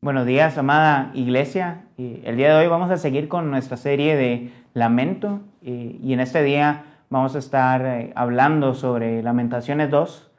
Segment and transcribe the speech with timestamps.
[0.00, 1.86] Buenos días, amada iglesia.
[1.98, 6.44] El día de hoy vamos a seguir con nuestra serie de lamento y en este
[6.44, 10.30] día vamos a estar eh, hablando sobre Lamentaciones 2.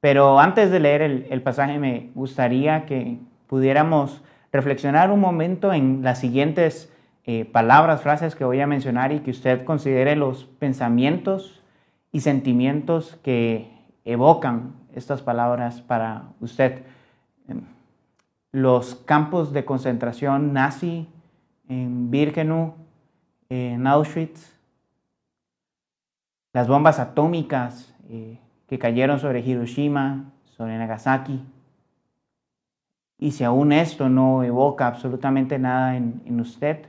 [0.00, 6.18] Pero antes de leer el, pasaje me gustaría que pudiéramos reflexionar un momento en las
[6.18, 6.90] siguientes
[7.26, 11.62] eh, palabras, frases que voy a mencionar y que usted considere los pensamientos
[12.12, 13.70] y sentimientos que
[14.06, 16.80] evocan estas palabras para usted
[18.52, 21.08] los campos de concentración nazi
[21.68, 22.74] en Birkenau,
[23.48, 24.52] en Auschwitz,
[26.52, 31.42] las bombas atómicas eh, que cayeron sobre Hiroshima, sobre Nagasaki.
[33.18, 36.84] Y si aún esto no evoca absolutamente nada en, usted,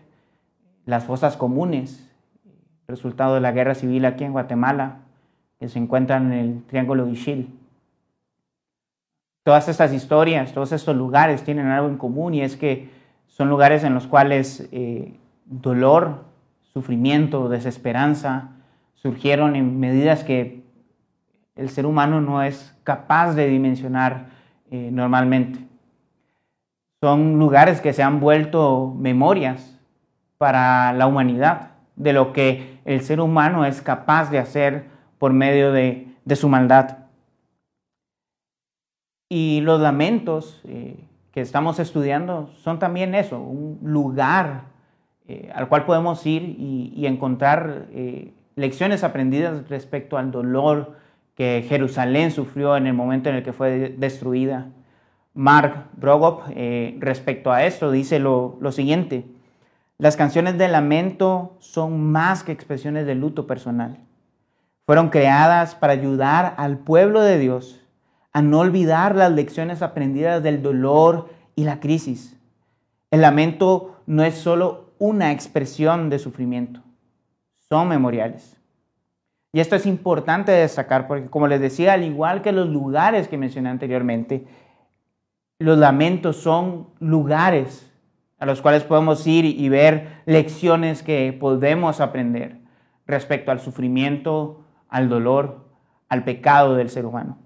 [0.86, 2.10] las fosas comunes,
[2.88, 4.98] resultado de la guerra civil aquí en Guatemala,
[5.60, 7.58] que se encuentran en el Triángulo Ishil.
[9.44, 12.90] Todas estas historias, todos estos lugares tienen algo en común y es que
[13.28, 16.24] son lugares en los cuales eh, dolor,
[16.62, 18.52] sufrimiento, desesperanza
[18.96, 20.64] surgieron en medidas que
[21.56, 24.28] el ser humano no es capaz de dimensionar
[24.72, 25.60] eh, normalmente.
[27.02, 29.78] Son lugares que se han vuelto memorias
[30.38, 34.86] para la humanidad de lo que el ser humano es capaz de hacer
[35.20, 37.03] por medio de su maldad.
[39.36, 40.96] Y los lamentos eh,
[41.32, 44.66] que estamos estudiando son también eso, un lugar
[45.28, 50.98] eh, al cual podemos ir y, encontrar eh, lecciones aprendidas respecto al dolor
[51.34, 54.68] que Jerusalén sufrió en el momento en el que fue destruida.
[55.34, 56.44] Mark Brogop,
[57.00, 59.26] respecto a esto, dice lo, lo siguiente,
[59.98, 63.98] las canciones de lamento son más que expresiones de luto personal.
[64.86, 67.83] Fueron creadas para ayudar al pueblo de Dios
[68.34, 72.36] a no olvidar las lecciones aprendidas del dolor y la crisis.
[73.12, 76.82] El lamento no es solo una expresión de sufrimiento,
[77.70, 78.60] son memoriales.
[79.52, 83.38] Y esto es importante destacar porque, como les decía, al igual que los lugares que
[83.38, 84.48] mencioné anteriormente,
[85.60, 87.92] los lamentos son lugares
[88.40, 92.58] a los cuales podemos ir y ver lecciones que podemos aprender
[93.06, 95.70] respecto al sufrimiento, al dolor,
[96.10, 97.43] al pecado del ser humano.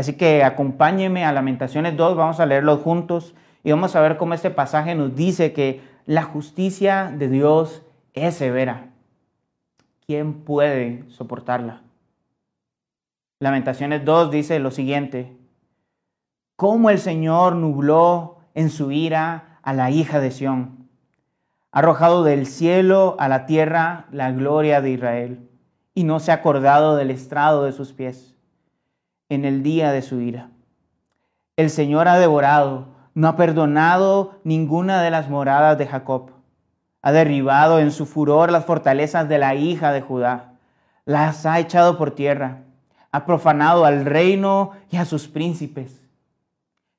[0.00, 4.32] Así que acompáñeme a Lamentaciones 2, vamos a leerlo juntos y vamos a ver cómo
[4.32, 7.82] este pasaje nos dice que la justicia de Dios
[8.14, 8.94] es severa.
[10.06, 11.82] ¿Quién puede soportarla?
[13.40, 15.36] Lamentaciones 2 dice lo siguiente,
[16.56, 20.88] cómo el Señor nubló en su ira a la hija de Sión,
[21.72, 25.50] arrojado del cielo a la tierra la gloria de Israel,
[25.92, 28.39] y no se ha acordado del estrado de sus pies
[29.30, 30.50] en el día de su ira.
[31.56, 36.32] El Señor ha devorado, no ha perdonado ninguna de las moradas de Jacob.
[37.00, 40.54] Ha derribado en su furor las fortalezas de la hija de Judá.
[41.06, 42.64] Las ha echado por tierra.
[43.12, 46.00] Ha profanado al reino y a sus príncipes.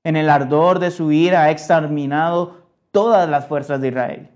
[0.04, 2.62] En el ardor de su ira ha exterminado
[2.92, 4.30] todas las fuerzas de Israel.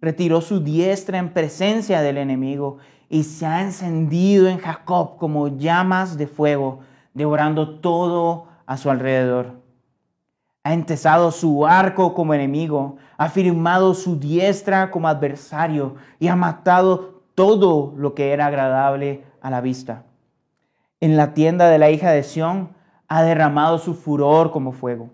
[0.00, 6.18] Retiró su diestra en presencia del enemigo y se ha encendido en Jacob como llamas
[6.18, 6.80] de fuego
[7.16, 9.62] devorando todo a su alrededor.
[10.64, 17.22] Ha entesado su arco como enemigo, ha firmado su diestra como adversario y ha matado
[17.34, 20.04] todo lo que era agradable a la vista.
[21.00, 22.74] En la tienda de la hija de Sión
[23.08, 25.08] ha derramado su furor como fuego.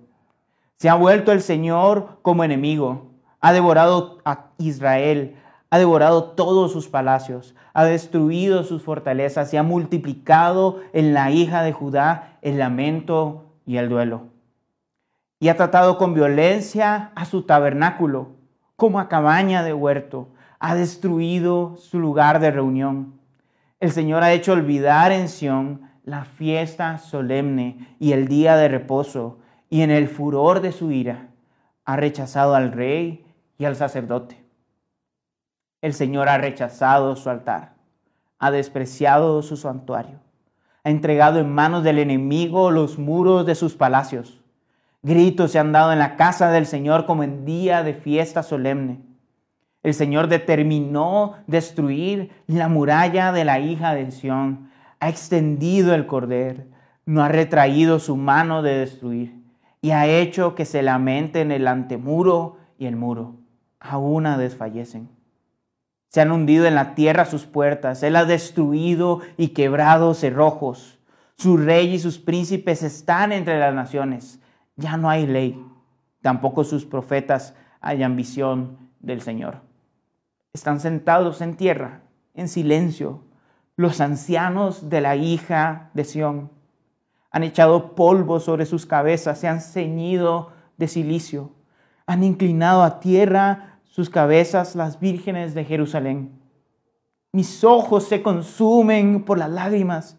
[0.79, 5.37] Se ha vuelto el Señor como enemigo, ha devorado a Israel,
[5.73, 11.63] ha devorado todos sus palacios, ha destruido sus fortalezas y ha multiplicado en la hija
[11.63, 14.25] de Judá el lamento y el duelo.
[15.41, 18.33] Y ha tratado con violencia a su tabernáculo,
[18.77, 20.29] como a cabaña de huerto.
[20.59, 23.19] Ha destruido su lugar de reunión.
[23.81, 29.39] El Señor ha hecho olvidar en Sión la fiesta solemne y el día de reposo,
[29.71, 31.29] y en el furor de su ira
[31.87, 33.25] ha rechazado al rey
[33.57, 34.42] y al sacerdote
[35.83, 37.75] el Señor ha rechazado su altar,
[38.39, 40.21] ha despreciado su santuario,
[40.85, 44.41] ha entregado en manos del enemigo los muros de sus palacios.
[45.03, 49.01] Gritos se han dado en la casa del Señor como en día de fiesta solemne.
[49.83, 54.71] El Señor determinó destruir la muralla de la hija de Sión,
[55.01, 56.71] ha extendido el cordel,
[57.05, 59.43] no ha retraído su mano de destruir
[59.81, 63.35] y ha hecho que se lamenten el antemuro y el muro.
[63.81, 65.09] Aún desfallecen.
[66.13, 68.03] Se han hundido en la tierra sus puertas.
[68.03, 70.99] Él ha destruido y quebrado cerrojos.
[71.37, 74.39] Su rey y sus príncipes están entre las naciones.
[74.77, 75.67] Ya no hay ley.
[76.21, 79.57] tampoco sus profetas hayan visión del Señor.
[80.53, 82.03] Están sentados en tierra,
[82.35, 83.25] en silencio,
[83.75, 86.53] los ancianos de la hija de Sión.
[87.33, 91.51] Han echado polvo sobre sus cabezas, se han ceñido de silicio,
[92.07, 96.41] han inclinado a tierra sus cabezas las vírgenes de Jerusalén.
[97.31, 100.19] Mis ojos se consumen por las lágrimas,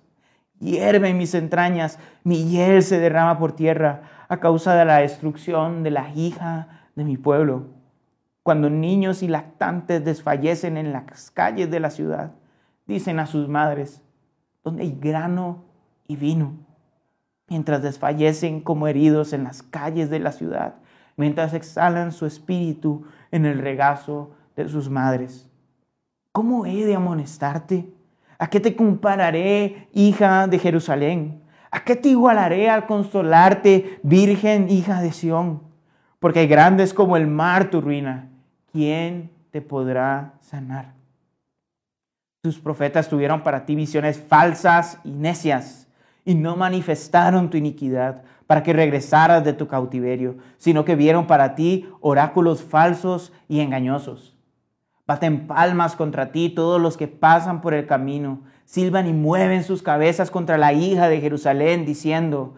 [0.60, 5.90] hierven mis entrañas, mi hiel se derrama por tierra a causa de la destrucción de
[5.90, 7.66] la hija de mi pueblo.
[8.44, 12.36] Cuando niños y lactantes desfallecen en las calles de la ciudad,
[12.86, 14.04] dicen a sus madres,
[14.64, 15.66] donde hay grano
[16.08, 16.60] y vino,
[17.48, 20.76] mientras desfallecen como heridos en las calles de la ciudad,
[21.16, 25.50] mientras exhalan su espíritu en el regazo de sus madres.
[26.32, 27.88] ¿Cómo he de amonestarte?
[28.40, 31.42] ¿A qué te compararé, hija de Jerusalén?
[31.72, 35.62] ¿A qué te igualaré al consolarte, virgen, hija de Sión?
[36.20, 38.30] Porque grande es como el mar tu ruina.
[38.72, 40.94] ¿Quién te podrá sanar?
[42.42, 45.88] Tus profetas tuvieron para ti visiones falsas y necias
[46.26, 51.56] y no manifestaron tu iniquidad para que regresaras de tu cautiverio, sino que vieron para
[51.56, 54.34] ti oráculos falsos y engañosos
[55.06, 58.42] Baten palmas contra ti todos los que pasan por el camino.
[58.64, 62.56] Silban y mueven sus cabezas contra la hija de Jerusalén, diciendo,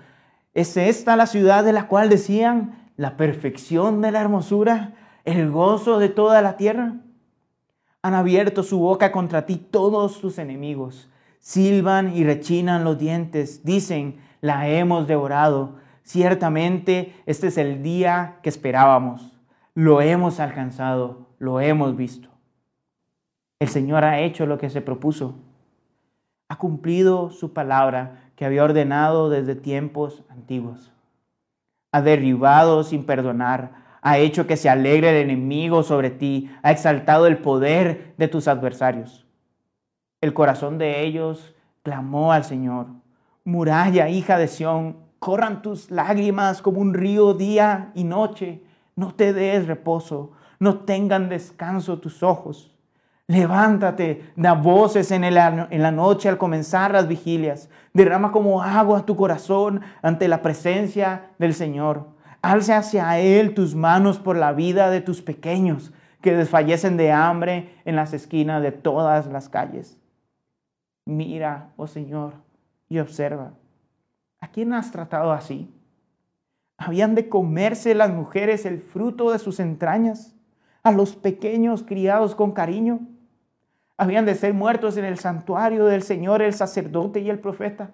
[0.54, 4.94] ¿es esta la ciudad de la cual decían la perfección de la hermosura,
[5.24, 6.98] el gozo de toda la tierra?
[8.04, 11.10] Han abierto su boca contra ti todos tus enemigos.
[11.40, 13.66] Silban y rechinan los dientes.
[13.66, 15.78] Dicen, la hemos devorado.
[16.04, 19.36] Ciertamente este es el día que esperábamos.
[19.74, 22.30] Lo hemos alcanzado, lo hemos visto.
[23.60, 25.40] El Señor ha hecho lo que se propuso.
[26.48, 30.94] Ha cumplido su palabra que había ordenado desde tiempos antiguos.
[31.92, 33.72] Ha derribado sin perdonar.
[34.04, 36.52] Ha hecho que se alegre el enemigo sobre ti.
[36.62, 39.26] Ha exaltado el poder de tus adversarios.
[40.22, 43.05] El corazón de ellos clamó al Señor.
[43.46, 48.64] Muralla, hija de Sión, corran tus lágrimas como un río día y noche.
[48.96, 52.76] No te des reposo, no tengan descanso tus ojos.
[53.28, 57.70] Levántate, da voces en, en, la noche al comenzar las vigilias.
[57.94, 62.08] Derrama como agua tu corazón ante la presencia del Señor.
[62.42, 65.92] Alza hacia Él tus manos por la vida de tus pequeños
[66.22, 70.00] que desfallecen de hambre en las esquinas de todas las calles.
[71.08, 72.45] Mira, oh Señor,
[72.96, 73.54] y observa.
[74.40, 75.70] ¿A quién has tratado así?
[76.78, 80.34] ¿Habían de comerse las mujeres el fruto de sus entrañas?
[80.82, 83.02] ¿A los pequeños criados con cariño?
[83.98, 87.92] Habían de ser muertos en el santuario del Señor el sacerdote y el profeta.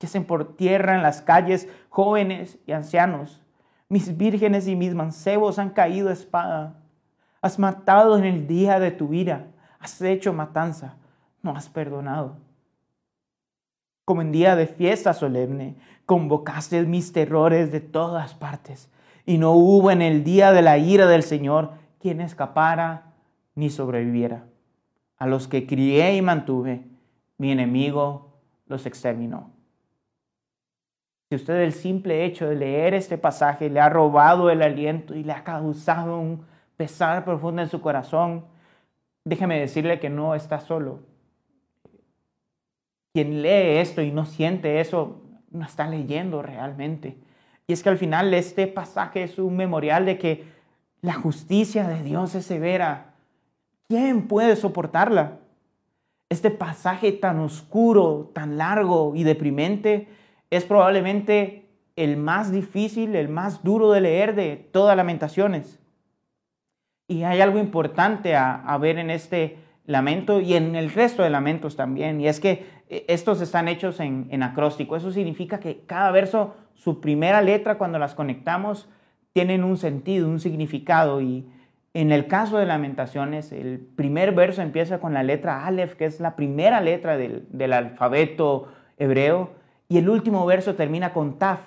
[0.00, 3.40] Yacen por tierra en las calles jóvenes y ancianos.
[3.88, 6.80] Mis vírgenes y mis mancebos han caído a espada.
[7.40, 9.46] Has matado en el día de tu ira.
[9.78, 10.96] Has hecho matanza.
[11.42, 12.43] No has perdonado.
[14.04, 18.90] Como en día de fiesta solemne, convocaste mis terrores de todas partes.
[19.24, 23.14] Y no hubo en el día de la ira del Señor quien escapara
[23.54, 24.44] ni sobreviviera.
[25.16, 26.82] A los que crié y mantuve,
[27.38, 28.34] mi enemigo
[28.66, 29.50] los exterminó.
[31.30, 35.24] Si usted el simple hecho de leer este pasaje le ha robado el aliento y
[35.24, 36.44] le ha causado un
[36.76, 38.44] pesar profundo en su corazón,
[39.24, 41.00] déjeme decirle que no está solo.
[43.14, 47.16] Quien lee esto y no siente eso, no está leyendo realmente.
[47.66, 50.44] Y es que al final este pasaje es un memorial de que
[51.00, 53.14] la justicia de Dios es severa
[53.88, 55.40] ¿Quién puede soportarla?
[56.30, 60.08] Este pasaje tan oscuro, tan largo y deprimente
[60.50, 65.78] es probablemente el más difícil, el más duro de leer de todas Lamentaciones.
[67.06, 71.76] Y hay algo importante a, ver en este lamento y en el resto de lamentos
[71.76, 72.66] también, y es que
[73.08, 74.96] estos están hechos en, en acróstico.
[74.96, 78.88] Eso significa que cada verso, su primera letra, cuando las conectamos,
[79.32, 81.46] tienen un sentido, un significado, y
[81.92, 86.18] en el caso de Lamentaciones, el primer verso empieza con la letra Aleph, que es
[86.18, 89.50] la primera letra del, alfabeto hebreo,
[89.88, 91.60] y el último verso termina con Taf,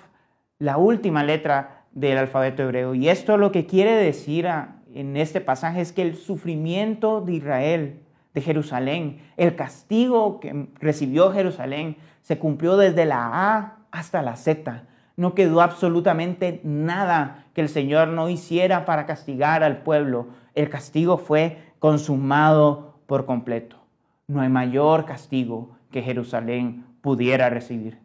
[0.58, 2.94] la última letra del alfabeto hebreo.
[2.94, 4.46] Y esto lo que quiere decir
[4.94, 8.00] en este pasaje es que el sufrimiento de Israel,
[8.40, 14.84] Jerusalén, el castigo que recibió Jerusalén, se cumplió desde la A hasta la Z
[15.18, 20.28] no quedó absolutamente nada que el Señor no hiciera para castigar al pueblo.
[20.54, 23.78] El castigo fue consumado por completo.
[24.28, 27.98] No hay mayor castigo que Jerusalén pudiera recibir.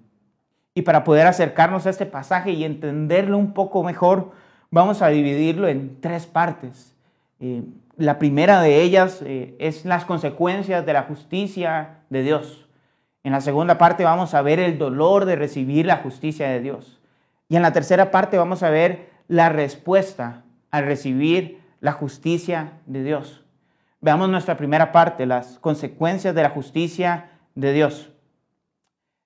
[0.74, 4.32] Y para poder acercarnos a este pasaje y entenderlo un poco mejor,
[4.72, 6.96] vamos a dividirlo en tres partes.
[7.40, 7.62] Eh,
[7.98, 12.68] la primera de ellas eh, es las consecuencias de la justicia de Dios.
[13.24, 17.00] En la segunda parte vamos a ver el dolor de recibir la justicia de Dios.
[17.50, 23.04] Y en la tercera parte vamos a ver la respuesta al recibir la justicia de
[23.04, 23.44] Dios.
[24.02, 28.10] Veamos nuestra primera parte, las consecuencias de la justicia de Dios.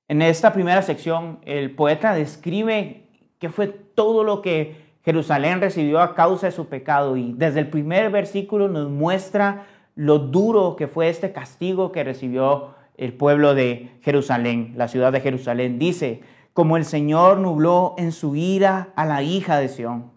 [0.07, 3.09] En esta primera sección, el poeta describe
[3.39, 7.69] qué fue todo lo que Jerusalén recibió a causa de su pecado y desde el
[7.69, 13.97] primer versículo nos muestra lo duro que fue este castigo que recibió el pueblo de
[14.01, 15.79] Jerusalén, la ciudad de Jerusalén.
[15.79, 20.11] Dice, como el Señor nubló en su ira a la hija de Sión,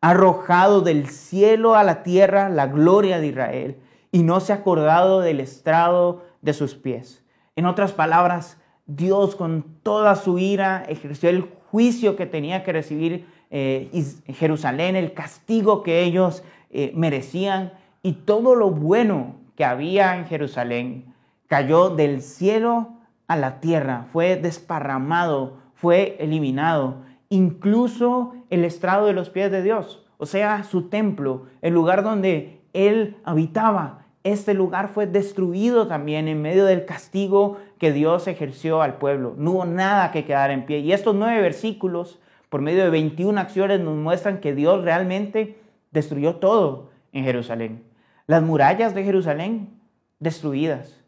[0.00, 3.76] arrojado del cielo a la tierra la gloria de Israel,
[4.10, 7.24] y no se ha acordado del estrado de sus pies.
[7.54, 13.24] En otras palabras, Dios con toda su ira ejerció el juicio que tenía que recibir
[13.52, 13.90] eh,
[14.28, 21.14] Jerusalén, el castigo que ellos eh, merecían y todo lo bueno que había en Jerusalén
[21.46, 22.88] cayó del cielo
[23.28, 30.04] a la tierra, fue desparramado, fue eliminado, incluso el estrado de los pies de Dios,
[30.16, 36.40] o sea, su templo, el lugar donde él habitaba, este lugar fue destruido también en
[36.40, 39.34] medio del castigo que Dios ejerció al pueblo.
[39.36, 40.78] No hubo nada que quedar en pie.
[40.78, 42.20] Y estos nueve versículos,
[42.52, 45.58] por medio de 21 acciones, nos muestran que Dios realmente
[45.90, 47.82] destruyó todo en Jerusalén.
[48.26, 49.80] Las murallas de Jerusalén
[50.20, 51.00] destruidas.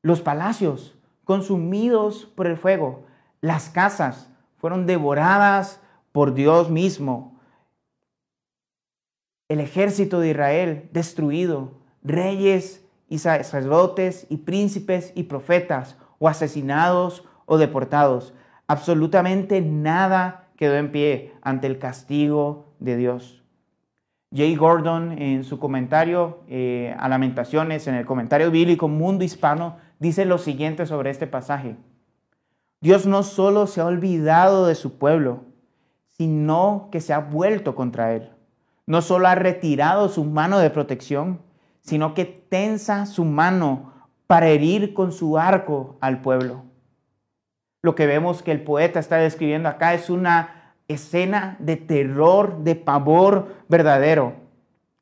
[0.00, 3.04] Los palacios consumidos por el fuego.
[3.42, 5.78] Las casas fueron devoradas
[6.10, 7.38] por Dios mismo.
[9.48, 17.58] El ejército de Israel destruido reyes y sacerdotes y príncipes y profetas, o asesinados o
[17.58, 18.32] deportados.
[18.66, 23.44] Absolutamente nada quedó en pie ante el castigo de Dios.
[24.34, 30.24] Jay Gordon en su comentario eh, a Lamentaciones, en el comentario bíblico Mundo Hispano, dice
[30.26, 31.76] lo siguiente sobre este pasaje.
[32.80, 35.44] Dios no solo se ha olvidado de su pueblo,
[36.08, 38.30] sino que se ha vuelto contra él.
[38.84, 41.40] No solo ha retirado su mano de protección,
[41.80, 43.92] sino que tensa su mano
[44.26, 46.67] para herir con su arco al pueblo.
[47.82, 52.74] Lo que vemos que el poeta está describiendo acá es una escena de terror, de
[52.74, 54.34] pavor verdadero.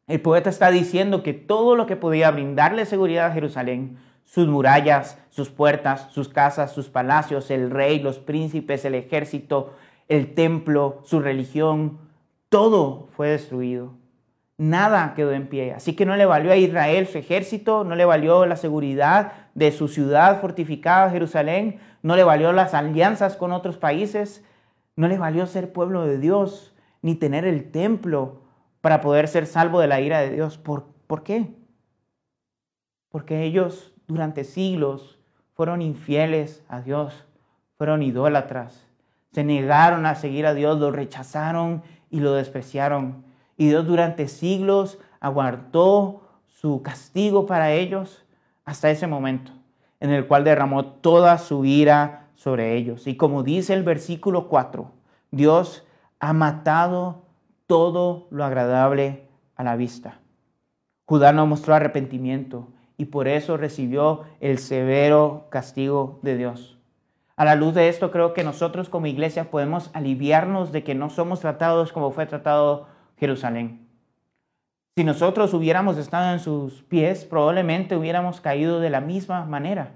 [0.07, 5.19] El poeta está diciendo que todo lo que podía brindarle seguridad a Jerusalén, sus murallas,
[5.31, 9.75] sus puertas, sus casas, sus palacios, el rey, los príncipes, el ejército,
[10.09, 11.99] el templo, su religión,
[12.49, 13.95] todo fue destruido
[14.59, 15.75] nada quedó en pie.
[15.75, 19.73] Así que no le valió a Israel su ejército, no le valió la seguridad de
[19.73, 24.45] su ciudad fortificada, Jerusalén, no le valió las alianzas con otros países,
[24.97, 28.43] no le valió ser pueblo de Dios, ni tener el templo
[28.81, 30.59] para poder ser salvo de la ira de Dios.
[30.59, 31.55] ¿Por, ¿por qué?
[33.11, 35.19] Porque ellos durante siglos
[35.55, 37.27] fueron infieles a Dios,
[37.77, 38.87] fueron idólatras,
[39.33, 43.26] se negaron a seguir a Dios, lo rechazaron y lo despreciaron.
[43.57, 48.25] Y Dios durante siglos aguardó su castigo para ellos
[48.65, 49.53] hasta ese momento,
[50.01, 53.07] en el cual derramó toda su ira sobre ellos.
[53.07, 54.91] Y como dice el versículo 4,
[55.31, 55.85] Dios
[56.21, 57.23] ha matado
[57.67, 60.21] todo lo agradable a la vista.
[61.05, 66.79] Judá no mostró arrepentimiento y por eso recibió el severo castigo de Dios.
[67.37, 71.11] A la luz de esto creo que nosotros como iglesia podemos aliviarnos de que no
[71.11, 73.87] somos tratados como fue tratado Jerusalén.
[74.97, 79.93] Si nosotros hubiéramos estado en sus pies, probablemente hubiéramos caído de la misma manera.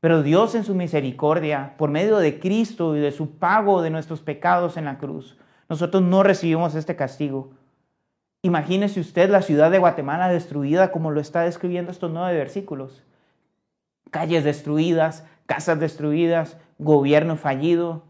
[0.00, 4.20] Pero Dios en su misericordia, por medio de Cristo y de su pago de nuestros
[4.20, 5.38] pecados en la cruz,
[5.70, 7.52] nosotros no recibimos este castigo.
[8.42, 13.02] Imagínese usted la ciudad de Guatemala destruida como lo está describiendo estos nueve versículos.
[14.10, 18.04] Calles destruidas, casas destruidas, gobierno fallido,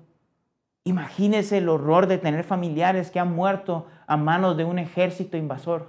[0.84, 5.88] Imagínese el horror de tener familiares que han muerto a manos de un ejército invasor.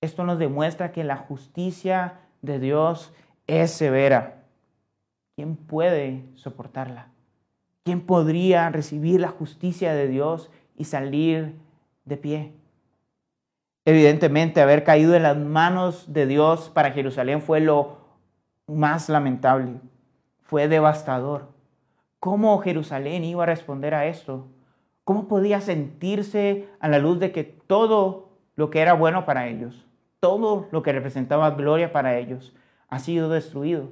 [0.00, 3.12] Esto nos demuestra que la justicia de Dios
[3.46, 4.42] es severa.
[5.36, 7.08] ¿Quién puede soportarla?
[7.84, 11.54] ¿Quién podría recibir la justicia de Dios y salir
[12.04, 12.52] de pie?
[13.84, 17.98] Evidentemente, haber caído en las manos de Dios para Jerusalén fue lo
[18.66, 19.80] más lamentable,
[20.42, 21.57] fue devastador.
[22.20, 24.48] ¿Cómo Jerusalén iba a responder a esto?
[25.04, 29.86] ¿Cómo podía sentirse a la luz de que todo lo que era bueno para ellos,
[30.18, 32.54] todo lo que representaba gloria para ellos,
[32.88, 33.90] ha sido destruido?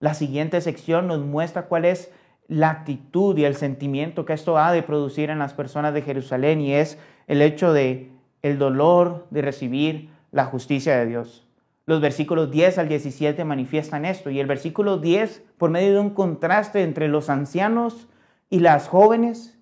[0.00, 2.10] La siguiente sección nos muestra cuál es
[2.48, 6.60] la actitud y el sentimiento que esto ha de producir en las personas de Jerusalén
[6.60, 8.10] y es el hecho de
[8.42, 11.45] el dolor de recibir la justicia de Dios.
[11.88, 16.10] Los versículos 10 al 17 manifiestan esto y el versículo 10, por medio de un
[16.10, 18.08] contraste entre los ancianos
[18.50, 19.56] y las jóvenes,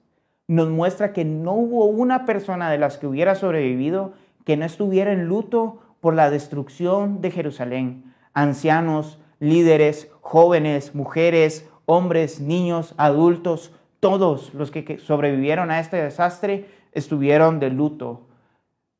[0.48, 4.14] nos muestra que no hubo una persona de las que hubiera sobrevivido
[4.46, 8.14] que no estuviera en luto por la destrucción de Jerusalén.
[8.32, 17.60] Ancianos, líderes, jóvenes, mujeres, hombres, niños, adultos, todos los que sobrevivieron a este desastre estuvieron
[17.60, 18.26] de luto,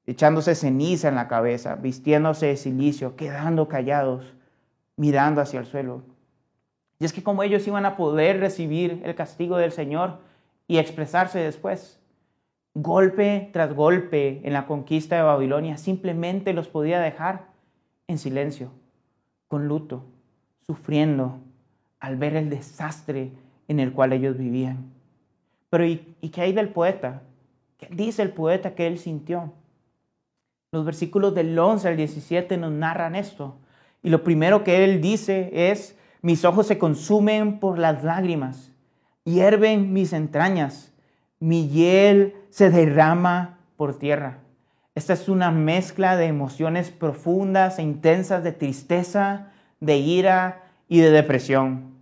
[0.07, 4.35] echándose ceniza en la cabeza, vistiéndose de silicio, quedando callados,
[4.97, 6.03] mirando hacia el suelo.
[6.99, 10.19] Y es que como ellos iban a poder recibir el castigo del Señor
[10.69, 12.01] y expresarse después,
[12.75, 17.47] golpe tras golpe en la conquista de Babilonia, simplemente los podía dejar
[18.09, 18.71] en silencio,
[19.49, 20.05] con luto,
[20.67, 21.39] sufriendo
[22.01, 23.33] al ver el desastre
[23.69, 24.93] en el cual ellos vivían.
[25.71, 25.99] Pero ¿y,
[26.33, 27.23] qué hay del poeta?
[27.79, 29.53] ¿Qué dice el poeta que él sintió?
[30.75, 33.55] Los versículos del 11 al 17 nos narran esto.
[34.03, 38.73] Y lo primero que él dice es, mis ojos se consumen por las lágrimas,
[39.23, 40.93] hierven mis entrañas,
[41.39, 44.41] mi hiel se derrama por tierra.
[44.97, 51.13] Esta es una mezcla de emociones profundas e intensas de tristeza, de ira y de
[51.13, 52.01] depresión.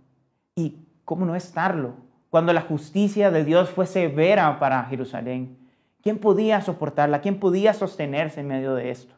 [0.55, 1.93] ¿Y cómo no estarlo?
[2.31, 5.62] Cuando la justicia de Dios fue severa para Jerusalén,
[6.03, 7.21] ¿quién podía soportarla?
[7.21, 9.15] ¿Quién podía sostenerse en medio de esto?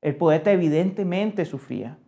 [0.00, 1.98] El poeta evidentemente sufría,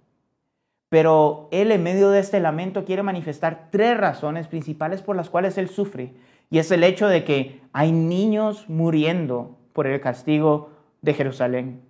[0.88, 5.56] pero él en medio de este lamento quiere manifestar tres razones principales por las cuales
[5.58, 6.14] él sufre.
[6.50, 10.70] Y es el hecho de que hay niños muriendo por el castigo
[11.00, 11.82] de Jerusalén.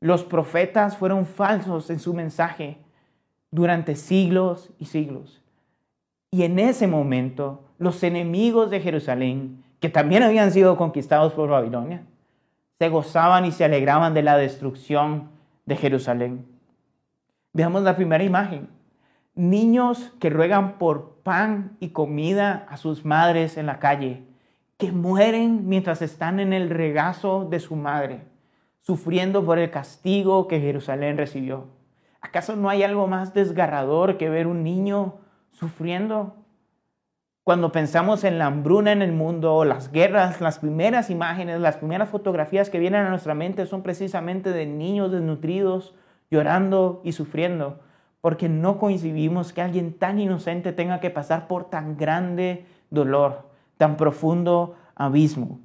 [0.00, 2.78] Los profetas fueron falsos en su mensaje
[3.50, 5.42] durante siglos y siglos.
[6.30, 12.04] Y en ese momento, los enemigos de Jerusalén, que también habían sido conquistados por Babilonia,
[12.78, 15.30] se gozaban y se alegraban de la destrucción
[15.66, 16.46] de Jerusalén.
[17.52, 18.68] Veamos la primera imagen.
[19.34, 24.24] Niños que ruegan por pan y comida a sus madres en la calle,
[24.76, 28.22] que mueren mientras están en el regazo de su madre,
[28.80, 31.66] sufriendo por el castigo que Jerusalén recibió.
[32.20, 35.16] ¿Acaso no hay algo más desgarrador que ver un niño
[35.52, 36.39] sufriendo?
[37.50, 42.08] Cuando pensamos en la hambruna en el mundo, las guerras, las primeras imágenes, las primeras
[42.08, 45.92] fotografías que vienen a nuestra mente son precisamente de niños desnutridos,
[46.30, 47.80] llorando y sufriendo,
[48.20, 53.96] porque no coincidimos que alguien tan inocente tenga que pasar por tan grande dolor, tan
[53.96, 55.58] profundo abismo.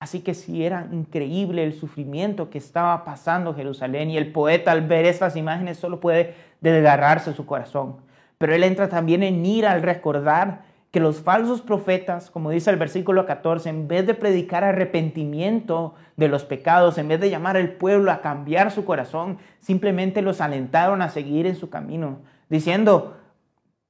[0.00, 4.86] Así que sí era increíble el sufrimiento que estaba pasando Jerusalén y el poeta al
[4.86, 8.05] ver estas imágenes solo puede desgarrarse su corazón.
[8.38, 12.76] Pero él entra también en ira al recordar que los falsos profetas, como dice el
[12.76, 17.72] versículo 14, en vez de predicar arrepentimiento de los pecados, en vez de llamar al
[17.72, 23.16] pueblo a cambiar su corazón, simplemente los alentaron a seguir en su camino, diciendo,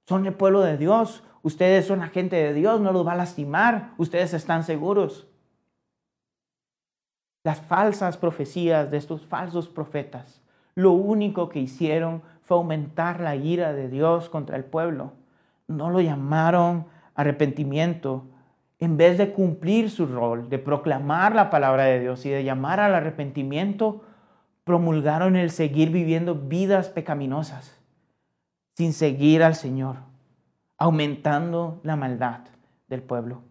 [0.08, 3.16] son el pueblo de Dios, ustedes son la gente de Dios, no los va a
[3.16, 5.28] lastimar, ustedes están seguros.
[7.44, 10.42] Las falsas profecías de estos falsos profetas,
[10.76, 15.14] lo único que hicieron fue aumentar la ira de Dios contra el pueblo.
[15.66, 18.26] No lo llamaron arrepentimiento.
[18.78, 22.78] En vez de cumplir su rol, de proclamar la palabra de Dios y de llamar
[22.78, 24.04] al arrepentimiento,
[24.64, 27.80] promulgaron el seguir viviendo vidas pecaminosas,
[28.74, 29.96] sin seguir al Señor,
[30.76, 32.40] aumentando la maldad
[32.86, 33.42] del pueblo.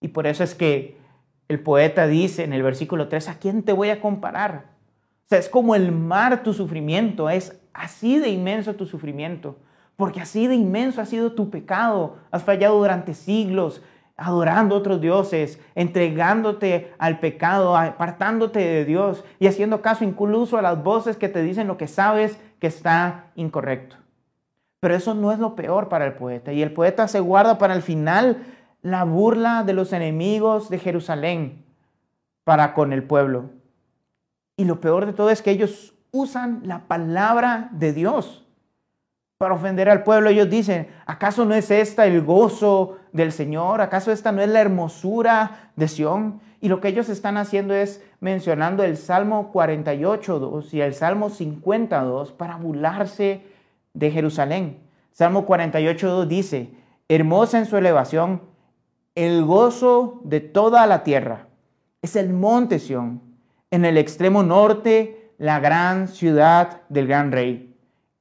[0.00, 0.98] Y por eso es que
[1.48, 4.71] el poeta dice en el versículo 3, ¿a quién te voy a comparar?
[5.38, 9.56] Es como el mar tu sufrimiento, es así de inmenso tu sufrimiento,
[9.96, 12.16] porque así de inmenso ha sido tu pecado.
[12.30, 13.82] Has fallado durante siglos,
[14.16, 20.82] adorando otros dioses, entregándote al pecado, apartándote de Dios y haciendo caso incluso a las
[20.82, 23.96] voces que te dicen lo que sabes que está incorrecto.
[24.80, 26.52] Pero eso no es lo peor para el poeta.
[26.52, 28.44] Y el poeta se guarda para el final
[28.82, 31.64] la burla de los enemigos de Jerusalén
[32.44, 33.50] para con el pueblo.
[34.56, 38.44] Y lo peor de todo es que ellos usan la palabra de Dios
[39.38, 40.30] para ofender al pueblo.
[40.30, 43.80] Ellos dicen, ¿acaso no es esta el gozo del Señor?
[43.80, 46.40] ¿Acaso esta no es la hermosura de Sión?
[46.60, 52.30] Y lo que ellos están haciendo es mencionando el Salmo 48.2 y el Salmo 52
[52.30, 53.42] para burlarse
[53.94, 54.78] de Jerusalén.
[55.10, 56.70] Salmo 48.2 dice,
[57.08, 58.42] hermosa en su elevación,
[59.16, 61.48] el gozo de toda la tierra.
[62.00, 63.20] Es el monte Sión,
[63.72, 67.74] en el extremo norte, la gran ciudad del gran rey.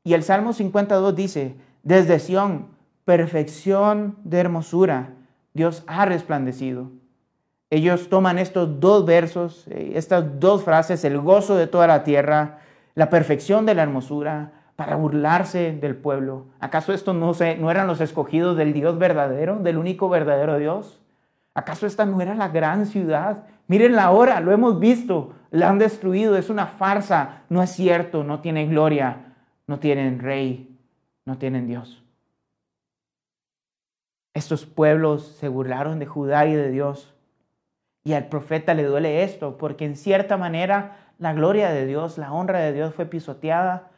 [0.03, 2.69] Y el Salmo 52 dice, Desde Sión,
[3.03, 5.09] perfección de hermosura,
[5.53, 6.89] Dios ha resplandecido.
[7.69, 12.59] Ellos toman estos dos versos, eh, estas dos frases, el gozo de toda la tierra,
[12.95, 16.45] la perfección de la hermosura, para burlarse del pueblo.
[16.61, 21.01] ¿Acaso estos no, no eran los escogidos del Dios verdadero, del único verdadero Dios?
[21.53, 23.43] ¿Acaso esta no era la gran ciudad?
[23.71, 28.41] Mírenla ahora, lo hemos visto, la han destruido, es una farsa, no es cierto, no
[28.41, 29.33] tiene gloria,
[29.65, 30.77] no tienen rey,
[31.23, 32.03] no tienen Dios.
[34.33, 37.13] Estos pueblos se burlaron de Judá y de Dios.
[38.03, 42.33] Y al profeta le duele esto, porque en cierta manera la gloria de Dios, la
[42.33, 43.89] honra de Dios fue pisoteada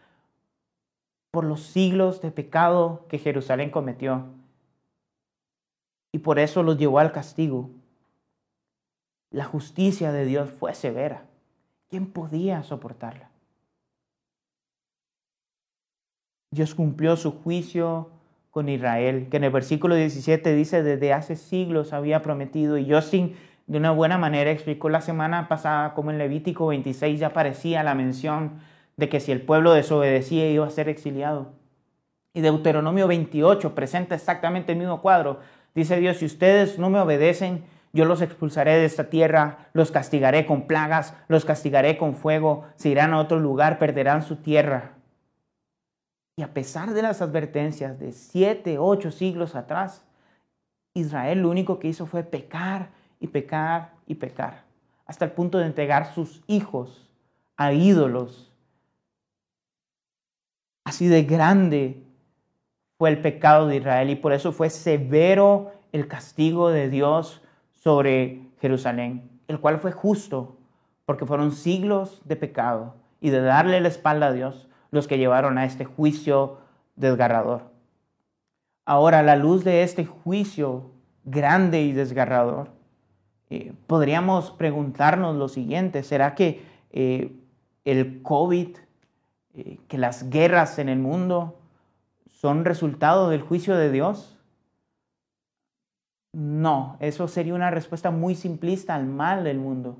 [1.32, 4.26] por los siglos de pecado que Jerusalén cometió.
[6.12, 7.72] Y por eso los llevó al castigo.
[9.34, 11.26] La justicia de Dios fue severa.
[11.90, 13.32] ¿Quién podía soportarla?
[16.52, 18.12] Dios cumplió su juicio
[18.52, 23.36] con Israel, que en el versículo 17 dice, desde hace siglos había prometido, y Justin
[23.66, 27.96] de una buena manera explicó la semana pasada como en Levítico 26 ya aparecía la
[27.96, 28.60] mención
[28.98, 31.54] de que si el pueblo desobedecía iba a ser exiliado.
[32.36, 35.40] Y Deuteronomio 28 presenta exactamente el mismo cuadro.
[35.74, 40.46] Dice Dios, si ustedes no me obedecen, yo los expulsaré de esta tierra, los castigaré
[40.46, 44.94] con plagas, los castigaré con fuego, se irán a otro lugar, perderán su tierra.
[46.36, 50.04] Y a pesar de las advertencias de siete, ocho siglos atrás,
[50.96, 54.64] Israel lo único que hizo fue pecar y pecar y pecar,
[55.06, 57.08] hasta el punto de entregar sus hijos
[57.56, 58.54] a ídolos
[60.84, 62.04] Así de grande
[62.98, 67.42] fue el pecado de Israel y por eso fue severo el castigo de Dios
[67.84, 70.56] sobre Jerusalén, el cual fue justo,
[71.06, 75.58] porque fueron siglos de pecado y de darle la espalda a Dios los que llevaron
[75.58, 76.60] a este juicio
[76.96, 77.72] desgarrador.
[78.86, 80.92] Ahora, a la luz de este juicio
[81.26, 82.70] grande y desgarrador,
[83.50, 87.36] eh, podríamos preguntarnos lo siguiente, ¿será que eh,
[87.84, 88.78] el COVID
[89.56, 91.60] eh, que las guerras en el mundo
[92.32, 94.33] son resultado del juicio de Dios?
[96.34, 99.98] No, eso sería una respuesta muy simplista al mal del mundo.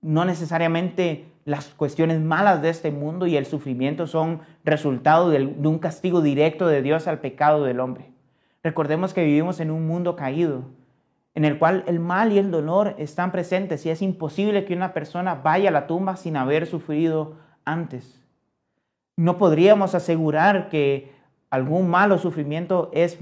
[0.00, 5.78] No necesariamente las cuestiones malas de este mundo y el sufrimiento son resultado de un
[5.80, 8.12] castigo directo de Dios al pecado del hombre.
[8.62, 10.62] Recordemos que vivimos en un mundo caído,
[11.34, 14.92] en el cual el mal y el dolor están presentes y es imposible que una
[14.92, 18.20] persona vaya a la tumba sin haber sufrido antes.
[19.16, 21.12] No podríamos asegurar que
[21.50, 23.18] algún malo sufrimiento es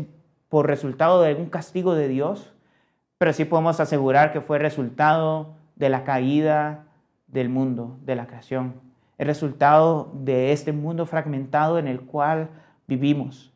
[0.48, 2.52] por resultado de algún castigo de Dios,
[3.18, 6.84] pero sí podemos asegurar que fue resultado de la caída
[7.26, 8.74] del mundo, de la creación,
[9.18, 12.50] el resultado de este mundo fragmentado en el cual
[12.86, 13.52] vivimos.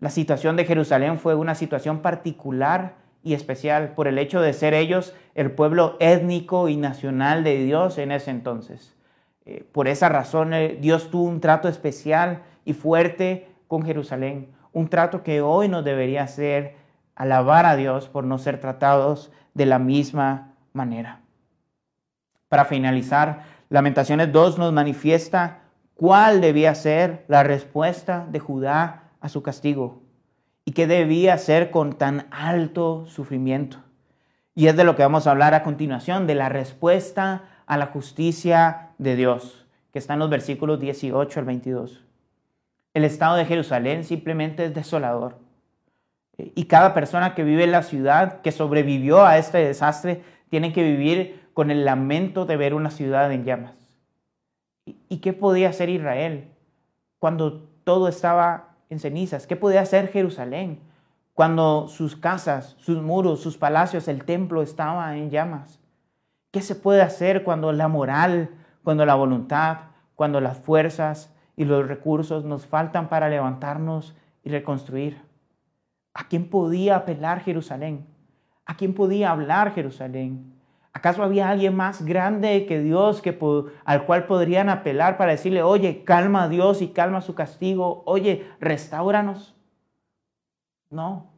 [0.00, 4.74] La situación de Jerusalén fue una situación particular y especial por el hecho de ser
[4.74, 8.96] ellos el pueblo étnico y nacional de Dios en ese entonces.
[9.44, 14.88] Eh, por esa razón eh, Dios tuvo un trato especial y fuerte con Jerusalén, un
[14.88, 16.76] trato que hoy nos debería hacer
[17.14, 21.20] alabar a Dios por no ser tratados de la misma manera.
[22.48, 25.60] Para finalizar, Lamentaciones 2 nos manifiesta
[25.94, 30.02] cuál debía ser la respuesta de Judá a su castigo
[30.64, 33.78] y qué debía ser con tan alto sufrimiento.
[34.54, 37.86] Y es de lo que vamos a hablar a continuación, de la respuesta a la
[37.86, 42.04] justicia de Dios, que está en los versículos 18 al 22.
[42.94, 45.38] El estado de Jerusalén simplemente es desolador.
[46.36, 50.82] Y cada persona que vive en la ciudad, que sobrevivió a este desastre, tiene que
[50.82, 53.74] vivir con el lamento de ver una ciudad en llamas.
[54.84, 56.48] ¿Y qué podía hacer Israel
[57.18, 59.46] cuando todo estaba en cenizas?
[59.46, 60.80] ¿Qué podía hacer Jerusalén
[61.34, 65.80] cuando sus casas, sus muros, sus palacios, el templo estaba en llamas?
[66.50, 68.50] ¿Qué se puede hacer cuando la moral,
[68.82, 69.78] cuando la voluntad,
[70.14, 75.20] cuando las fuerzas y los recursos nos faltan para levantarnos y reconstruir?
[76.14, 78.06] ¿A quién podía apelar Jerusalén?
[78.66, 80.54] ¿A quién podía hablar Jerusalén?
[80.92, 83.22] ¿Acaso había alguien más grande que Dios
[83.84, 88.46] al cual podrían apelar para decirle, oye, calma a Dios y calma su castigo, oye,
[88.60, 89.54] restauranos?
[90.90, 91.30] No,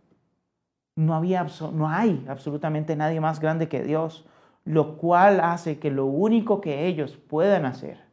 [0.97, 4.27] no, había, no hay absolutamente nadie más grande que Dios
[4.65, 8.04] lo cual hace que lo único que ellos puedan hacer,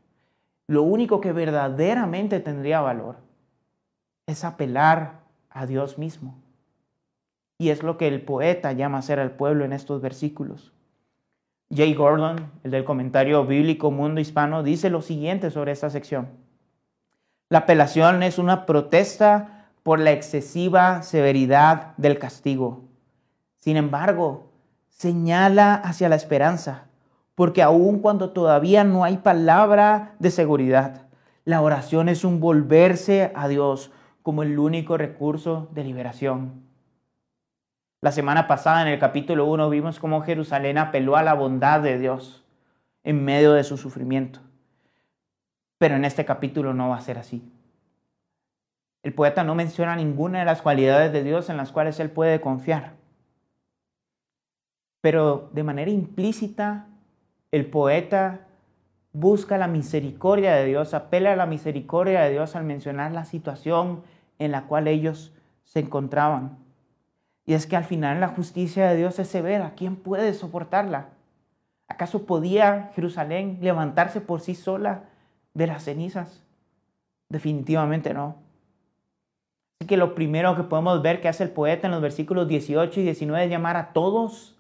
[0.71, 3.17] lo único que verdaderamente tendría valor,
[4.25, 6.41] es apelar a Dios mismo.
[7.57, 10.71] Y es lo que el poeta llama hacer al pueblo en estos versículos.
[11.75, 16.29] Jay Gordon, el del comentario bíblico Mundo Hispano, dice lo siguiente sobre esta sección.
[17.49, 22.86] La apelación es una protesta por la excesiva severidad del castigo.
[23.57, 24.53] Sin embargo,
[24.88, 26.86] señala hacia la esperanza,
[27.36, 31.08] porque aun cuando todavía no hay palabra de seguridad,
[31.46, 33.91] la oración es un volverse a Dios
[34.22, 36.63] como el único recurso de liberación.
[38.02, 42.00] La semana pasada en el capítulo 1 vimos cómo Jerusalén apeló a la bondad de
[42.00, 42.44] Dios
[43.04, 44.39] en medio de su sufrimiento.
[45.78, 47.52] Pero en este capítulo no va a ser así.
[49.04, 52.39] El poeta no menciona ninguna de las cualidades de Dios en las cuales él puede
[52.39, 52.94] confiar.
[55.02, 56.88] Pero de manera implícita,
[57.52, 58.48] el poeta
[59.14, 64.04] busca la misericordia de Dios, apela a la misericordia de Dios al mencionar la situación
[64.40, 65.34] en la cual ellos
[65.66, 66.58] se encontraban.
[67.46, 69.74] Y es que al final la justicia de Dios es severa.
[69.76, 71.10] ¿Quién puede soportarla?
[71.88, 75.04] ¿Acaso podía Jerusalén levantarse por sí sola
[75.54, 76.42] de las cenizas?
[77.28, 78.36] Definitivamente no.
[79.80, 83.00] Así que lo primero que podemos ver que hace el poeta en los versículos 18
[83.00, 84.56] y 19 es llamar a todos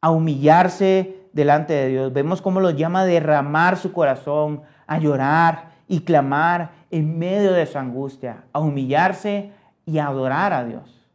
[0.00, 2.12] a humillarse delante de Dios.
[2.14, 7.66] Vemos cómo los llama a derramar su corazón, a llorar y clamar en medio de
[7.66, 9.52] su angustia, a humillarse
[9.84, 11.06] y a adorar a Dios.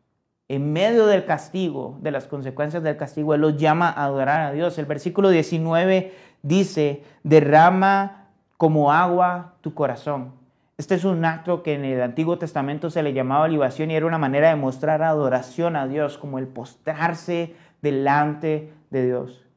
[0.47, 4.51] En medio del castigo, de las consecuencias del castigo, Él los llama a adorar a
[4.51, 4.77] Dios.
[4.77, 10.33] El versículo 19 dice, derrama como agua tu corazón.
[10.77, 14.05] Este es un acto que en el Antiguo Testamento se le llamaba libación y era
[14.05, 19.50] una manera de mostrar adoración a Dios, como el postrarse delante de Dios.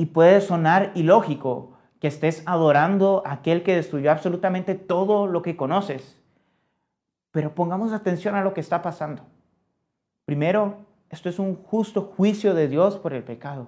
[0.00, 5.58] Y puede sonar ilógico que estés adorando a aquel que destruyó absolutamente todo lo que
[5.58, 6.18] conoces.
[7.32, 9.24] Pero pongamos atención a lo que está pasando.
[10.24, 10.78] Primero,
[11.10, 13.66] esto es un justo juicio de Dios por el pecado.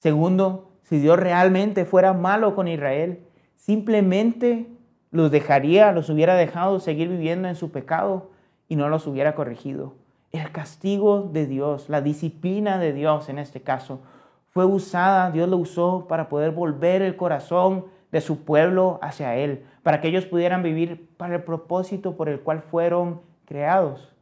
[0.00, 3.24] Segundo, si Dios realmente fuera malo con Israel,
[3.56, 4.66] simplemente
[5.10, 8.32] los dejaría, los hubiera dejado seguir viviendo en su pecado
[8.68, 9.94] y no los hubiera corregido.
[10.30, 14.02] El castigo de Dios, la disciplina de Dios en este caso,
[14.50, 19.64] fue usada, Dios lo usó para poder volver el corazón de su pueblo hacia Él,
[19.82, 24.14] para que ellos pudieran vivir para el propósito por el cual fueron creados.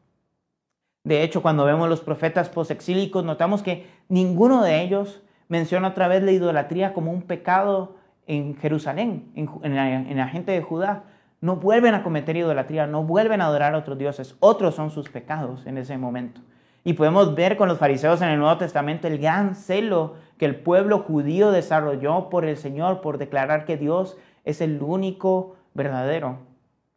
[1.05, 6.23] De hecho, cuando vemos los profetas posexílicos, notamos que ninguno de ellos menciona otra vez
[6.23, 11.05] la idolatría como un pecado en Jerusalén, en, la, en la gente de Judá,
[11.41, 14.37] no vuelven a cometer idolatría, no vuelven a adorar a otros dioses.
[14.41, 16.43] Otros son sus pecados en ese momento.
[16.85, 20.57] Y podemos ver con los fariseos en el Nuevo Testamento el gran celo que el
[20.57, 26.39] pueblo judío desarrolló por el Señor, por declarar que Dios es el único verdadero,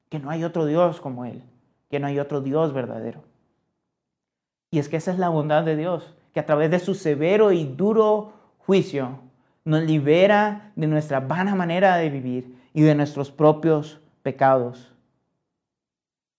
[0.09, 1.43] que no hay otro Dios como Él,
[1.89, 3.23] que no hay otro Dios verdadero.
[4.69, 7.51] Y es que esa es la bondad de Dios, que a través de su severo
[7.51, 9.19] y duro juicio
[9.65, 14.93] nos libera de nuestra vana manera de vivir y de nuestros propios pecados.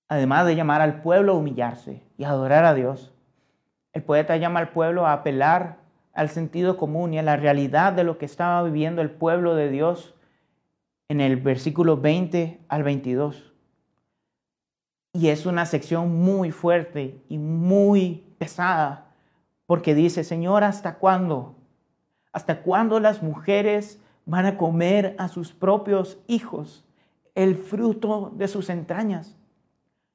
[0.08, 3.11] Además de llamar al pueblo a humillarse y adorar a Dios,
[3.92, 5.78] el poeta llama al pueblo a apelar
[6.14, 9.70] al sentido común y a la realidad de lo que estaba viviendo el pueblo de
[9.70, 10.14] Dios
[11.08, 13.52] en el versículo 20 al 22.
[15.14, 19.12] Y es una sección muy fuerte y muy pesada,
[19.66, 21.54] porque dice, Señor, ¿hasta cuándo?
[22.32, 26.84] ¿Hasta cuándo las mujeres van a comer a sus propios hijos
[27.34, 29.36] el fruto de sus entrañas?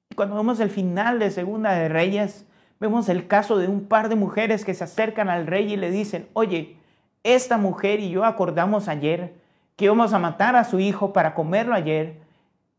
[0.09, 2.46] Y cuando vemos el final de Segunda de Reyes,
[2.79, 5.91] vemos el caso de un par de mujeres que se acercan al rey y le
[5.91, 6.77] dicen, oye,
[7.23, 9.33] esta mujer y yo acordamos ayer
[9.75, 12.19] que íbamos a matar a su hijo para comerlo ayer,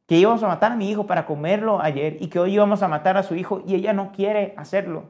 [0.07, 2.89] que íbamos a matar a mi hijo para comerlo ayer y que hoy íbamos a
[2.89, 5.05] matar a su hijo y ella no quiere hacerlo.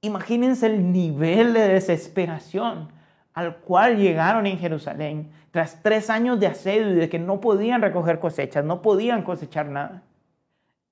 [0.00, 2.88] Imagínense el nivel de desesperación
[3.34, 7.82] al cual llegaron en Jerusalén tras tres años de asedio y de que no podían
[7.82, 10.02] recoger cosechas, no podían cosechar nada,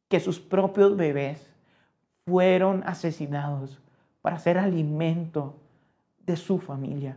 [0.09, 1.50] que sus propios bebés
[2.31, 3.81] fueron asesinados
[4.23, 5.57] para ser alimento
[6.25, 7.17] de su familia.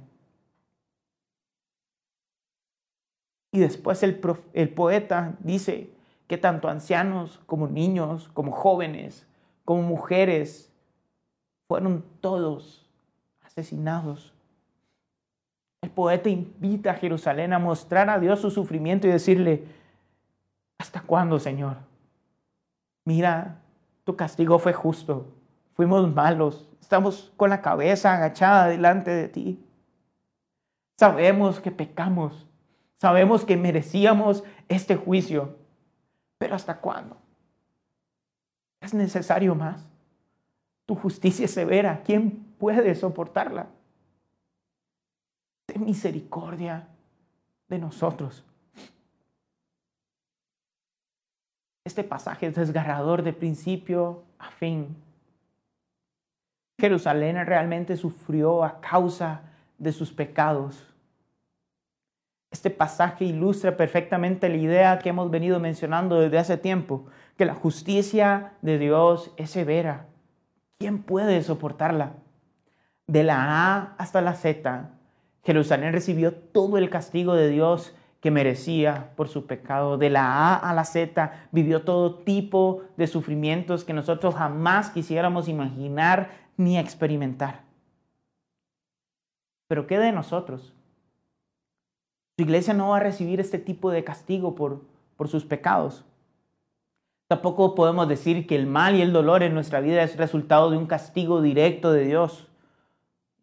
[3.52, 5.91] Y después el, poeta dice
[6.28, 9.28] que tanto ancianos como niños, como jóvenes,
[9.63, 10.71] como mujeres,
[11.67, 12.89] fueron todos
[13.43, 14.34] asesinados.
[15.84, 19.63] El poeta invita a Jerusalén a mostrar a Dios su sufrimiento y decirle,
[20.80, 21.78] ¿hasta cuándo, Señor?
[23.06, 23.60] Mira
[24.03, 25.27] tu castigo fue justo.
[25.73, 26.69] Fuimos malos.
[26.81, 29.65] Estamos con la cabeza agachada delante de ti.
[30.97, 32.47] Sabemos que pecamos.
[32.97, 35.57] Sabemos que merecíamos este juicio.
[36.37, 37.17] Pero ¿hasta cuándo?
[38.81, 39.87] Es necesario más.
[40.85, 42.01] Tu justicia es severa.
[42.05, 43.67] ¿Quién puede soportarla?
[45.65, 46.87] Ten misericordia
[47.69, 48.43] de nosotros.
[51.85, 54.95] Este pasaje es desgarrador de principio a fin.
[56.79, 59.41] Jerusalén realmente sufrió a causa
[59.77, 60.87] de sus pecados.
[62.51, 67.55] Este pasaje ilustra perfectamente la idea que hemos venido mencionando desde hace tiempo, que la
[67.55, 70.05] justicia de Dios es severa.
[70.77, 72.13] ¿Quién puede soportarla?
[73.07, 74.89] De la A hasta la Z,
[75.43, 77.93] Jerusalén recibió todo el castigo de Dios
[78.23, 79.97] que merecía por su pecado.
[79.97, 85.49] De la A a la Z vivió todo tipo de sufrimientos que nosotros jamás quisiéramos
[85.49, 87.63] imaginar ni experimentar.
[89.67, 90.73] Pero ¿qué de nosotros?
[92.38, 94.83] Su iglesia no va a recibir este tipo de castigo por,
[95.17, 96.05] por sus pecados.
[97.27, 100.77] Tampoco podemos decir que el mal y el dolor en nuestra vida es resultado de
[100.77, 102.47] un castigo directo de Dios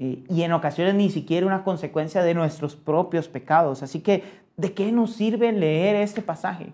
[0.00, 3.82] y en ocasiones ni siquiera una consecuencia de nuestros propios pecados.
[3.82, 4.24] Así que,
[4.56, 6.72] ¿de qué nos sirve leer este pasaje?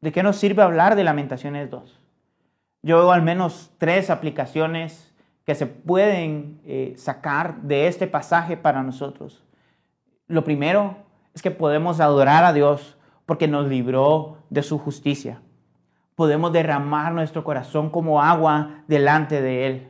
[0.00, 2.00] ¿De qué nos sirve hablar de Lamentaciones 2?
[2.82, 5.12] Yo veo al menos tres aplicaciones
[5.44, 9.44] que se pueden eh, sacar de este pasaje para nosotros.
[10.26, 10.96] Lo primero
[11.34, 15.40] es que podemos adorar a Dios porque nos libró de su justicia.
[16.14, 19.88] Podemos derramar nuestro corazón como agua delante de Él.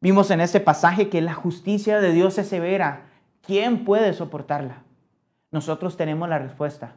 [0.00, 3.06] Vimos en este pasaje que la justicia de Dios es severa.
[3.40, 4.82] ¿Quién puede soportarla?
[5.52, 6.96] Nosotros tenemos la respuesta.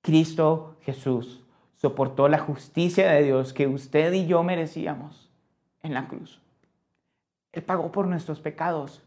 [0.00, 1.44] Cristo Jesús
[1.76, 5.30] soportó la justicia de Dios que usted y yo merecíamos
[5.82, 6.40] en la cruz.
[7.52, 9.02] Él pagó por nuestros pecados.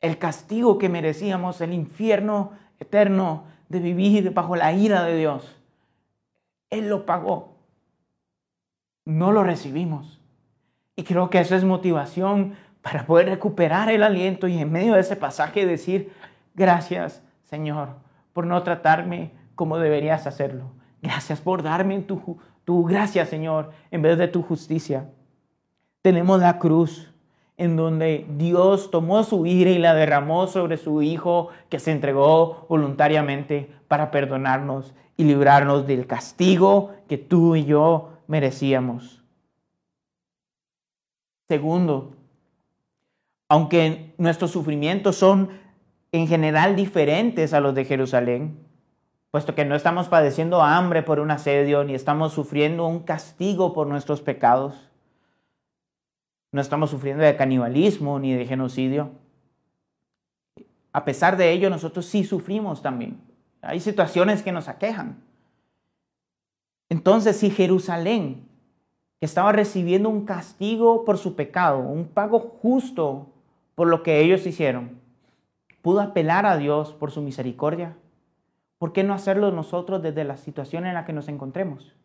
[0.00, 5.56] El castigo que merecíamos, el infierno eterno de vivir bajo la ira de Dios.
[6.70, 7.56] Él lo pagó.
[9.04, 10.20] No lo recibimos.
[10.94, 15.00] Y creo que eso es motivación para poder recuperar el aliento y en medio de
[15.00, 16.12] ese pasaje decir,
[16.54, 17.88] gracias Señor
[18.32, 20.70] por no tratarme como deberías hacerlo.
[21.02, 25.10] Gracias por darme tu, tu gracia, Señor, en vez de tu justicia.
[26.02, 27.12] Tenemos la cruz
[27.56, 32.66] en donde Dios tomó su ira y la derramó sobre su Hijo que se entregó
[32.68, 39.24] voluntariamente para perdonarnos y librarnos del castigo que tú y yo merecíamos.
[41.48, 42.12] Segundo,
[43.48, 45.48] aunque nuestros sufrimientos son
[46.12, 48.58] en general diferentes a los de Jerusalén,
[49.30, 53.86] puesto que no estamos padeciendo hambre por un asedio, ni estamos sufriendo un castigo por
[53.86, 54.90] nuestros pecados,
[56.50, 59.10] no estamos sufriendo de canibalismo ni de genocidio.
[60.92, 63.20] A pesar de ello, nosotros sí sufrimos también.
[63.60, 65.22] Hay situaciones que nos aquejan.
[66.88, 68.48] Entonces, si Jerusalén
[69.20, 73.26] que estaba recibiendo un castigo por su pecado, un pago justo
[73.74, 75.00] por lo que ellos hicieron,
[75.88, 77.96] pudo apelar a Dios por su misericordia.
[78.76, 81.96] ¿Por qué no hacerlo nosotros desde la situación en la que nos encontremos?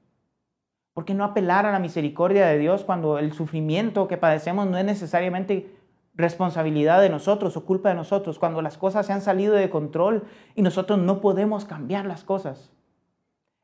[0.93, 4.77] ¿Por qué no apelar a la misericordia de Dios cuando el sufrimiento que padecemos no
[4.77, 5.75] es necesariamente
[6.13, 10.23] responsabilidad de nosotros o culpa de nosotros, cuando las cosas se han salido de control
[10.55, 12.71] y nosotros no podemos cambiar las cosas?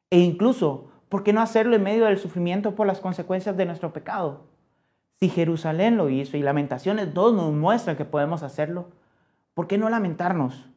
[0.09, 3.93] E incluso ¿por qué no hacerlo en medio del sufrimiento por las consecuencias de nuestro
[3.93, 4.47] pecado?
[5.21, 8.98] Si Jerusalén lo hizo y Lamentaciones 2 nos muestra que podemos hacerlo,
[9.59, 10.69] ¿por qué no lamentarnos?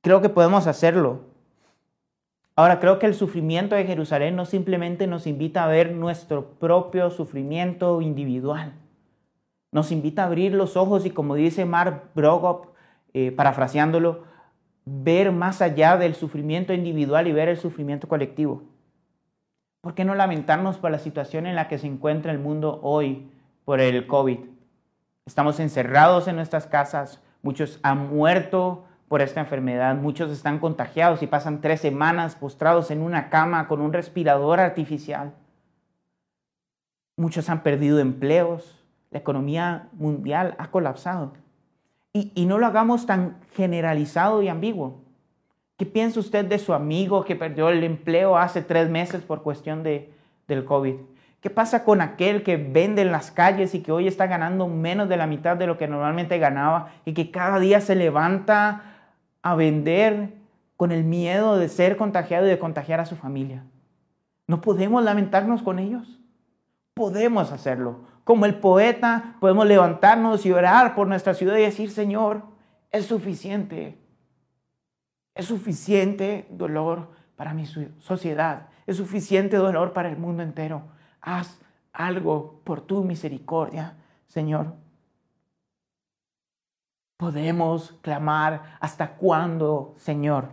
[0.00, 1.20] Creo que podemos hacerlo.
[2.56, 7.12] Ahora, creo que el sufrimiento de Jerusalén no simplemente nos invita a ver nuestro propio
[7.12, 8.72] sufrimiento individual.
[9.70, 12.74] Nos invita a abrir los ojos y, como dice Mark Brogop,
[13.14, 14.24] eh, parafraseándolo,
[14.84, 18.64] ver más allá del sufrimiento individual y ver el sufrimiento colectivo.
[19.80, 23.30] ¿Por qué no lamentarnos por la situación en la que se encuentra el mundo hoy
[23.64, 24.40] por el COVID?
[25.24, 31.26] Estamos encerrados en nuestras casas, muchos han muerto por esta enfermedad, muchos están contagiados y
[31.26, 35.32] pasan tres semanas postrados en una cama con un respirador artificial.
[37.16, 41.32] Muchos han perdido empleos, la economía mundial ha colapsado.
[42.12, 45.00] Y, y no lo hagamos tan generalizado y ambiguo.
[45.76, 49.82] ¿Qué piensa usted de su amigo que perdió el empleo hace tres meses por cuestión
[49.82, 50.12] de,
[50.46, 50.96] del COVID?
[51.40, 55.08] ¿Qué pasa con aquel que vende en las calles y que hoy está ganando menos
[55.08, 58.82] de la mitad de lo que normalmente ganaba y que cada día se levanta
[59.42, 60.34] a vender
[60.76, 63.64] con el miedo de ser contagiado y de contagiar a su familia?
[64.46, 66.20] ¿No podemos lamentarnos con ellos?
[66.92, 68.00] Podemos hacerlo.
[68.24, 72.42] Como el poeta, podemos levantarnos y orar por nuestra ciudad y decir, Señor,
[72.90, 73.98] es suficiente.
[75.34, 78.66] Es suficiente dolor para mi sociedad.
[78.86, 80.82] Es suficiente dolor para el mundo entero.
[81.20, 81.60] Haz
[81.92, 83.96] algo por tu misericordia,
[84.26, 84.74] Señor.
[87.16, 90.52] Podemos clamar hasta cuándo, Señor,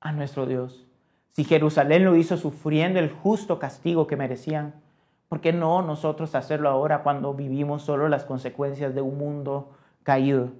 [0.00, 0.86] a nuestro Dios.
[1.32, 4.74] Si Jerusalén lo hizo sufriendo el justo castigo que merecían,
[5.28, 9.70] ¿por qué no nosotros hacerlo ahora cuando vivimos solo las consecuencias de un mundo
[10.02, 10.50] caído?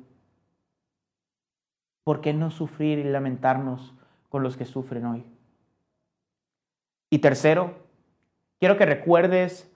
[2.05, 3.93] ¿Por qué no sufrir y lamentarnos
[4.29, 5.27] con los que sufren hoy?
[7.11, 7.88] Y tercero,
[8.59, 9.71] quiero que recuerdes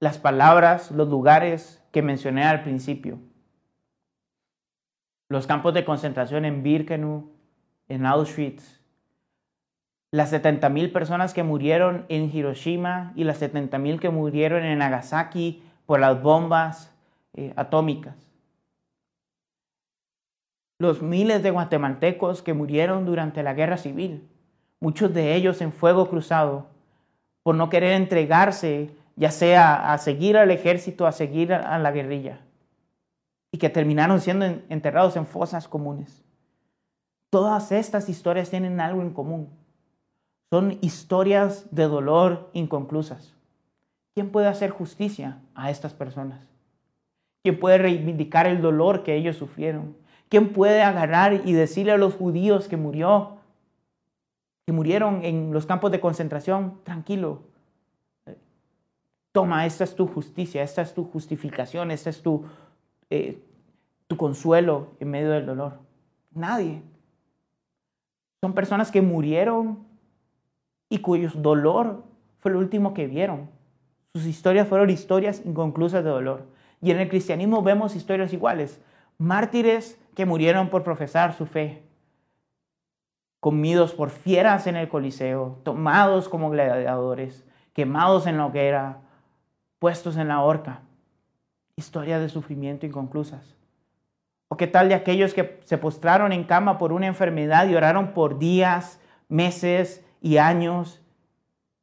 [0.00, 3.18] las palabras, los lugares que mencioné al principio.
[5.28, 7.30] Los campos de concentración en Birkenau,
[7.88, 8.78] en Auschwitz,
[10.10, 16.00] las 70.000 personas que murieron en Hiroshima y las 70.000 que murieron en Nagasaki por
[16.00, 16.94] las bombas
[17.34, 18.16] eh, atómicas.
[20.78, 24.26] Los miles de guatemaltecos que murieron durante la guerra civil,
[24.80, 26.68] muchos de ellos en fuego cruzado,
[27.48, 32.40] por no querer entregarse, ya sea a seguir al ejército, a seguir a la guerrilla,
[33.50, 36.22] y que terminaron siendo enterrados en fosas comunes.
[37.30, 39.48] Todas estas historias tienen algo en común
[40.50, 43.34] son historias de dolor inconclusas.
[44.14, 46.46] ¿Quién puede hacer justicia a estas personas?
[47.42, 49.96] ¿Quién puede reivindicar el dolor que ellos sufrieron?
[50.28, 53.37] ¿Quién puede agarrar y decirle a los judíos que murió,
[54.68, 57.40] que murieron en los campos de concentración, tranquilo,
[59.32, 62.44] toma, esta es tu justicia, esta es tu justificación, este es tu,
[63.08, 63.42] eh,
[64.08, 65.78] tu consuelo en medio del dolor?
[66.32, 66.82] Nadie.
[68.42, 69.86] Son personas que murieron
[70.90, 72.04] y cuyo dolor
[72.36, 73.48] fue lo último que vieron.
[74.12, 76.46] Sus historias fueron historias inconclusas de dolor.
[76.82, 78.82] Y en el cristianismo vemos historias iguales.
[79.16, 81.87] Mártires que murieron por profesar su fe,
[83.40, 89.00] comidos por fieras en el Coliseo, tomados como gladiadores, quemados en la hoguera,
[89.78, 90.80] puestos en la horca.
[91.76, 93.54] Historias de sufrimiento inconclusas.
[94.48, 98.14] ¿O qué tal de aquellos que se postraron en cama por una enfermedad y oraron
[98.14, 101.00] por días, meses y años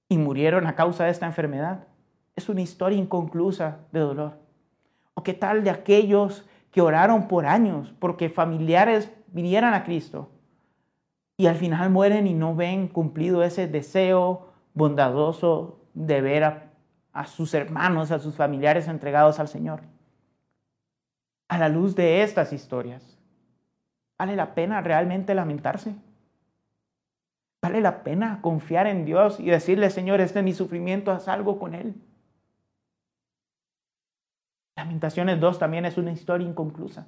[0.10, 1.88] y murieron a causa de esta enfermedad.
[2.36, 4.40] Es una historia inconclusa de dolor.
[5.14, 10.32] ¿O qué tal de aquellos que oraron por años porque familiares vinieran a Cristo
[11.38, 17.54] y al final mueren y no ven cumplido ese deseo bondadoso de ver a, sus
[17.54, 19.82] hermanos, a sus familiares entregados al Señor?
[21.48, 23.18] A la luz de estas historias,
[24.18, 25.96] ¿vale la pena realmente lamentarse?
[27.62, 31.60] Vale la pena confiar en Dios y decirle, Señor, este es mi sufrimiento, haz algo
[31.60, 31.96] con él.
[34.76, 37.08] Lamentaciones 2 también es una historia inconclusa.